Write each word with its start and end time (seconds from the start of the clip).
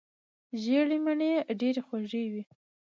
ژیړې 0.61 0.97
مڼې 1.05 1.31
ډیرې 1.59 1.81
خوږې 1.87 2.23
وي. 2.31 2.43